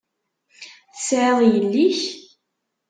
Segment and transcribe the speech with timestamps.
[0.93, 1.99] Tesεiḍ yelli-k?